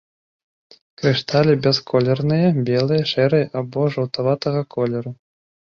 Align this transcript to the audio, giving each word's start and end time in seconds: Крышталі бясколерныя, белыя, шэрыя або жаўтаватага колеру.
Крышталі 1.01 1.53
бясколерныя, 1.67 2.47
белыя, 2.71 3.03
шэрыя 3.13 3.47
або 3.63 3.81
жаўтаватага 3.99 4.61
колеру. 4.75 5.11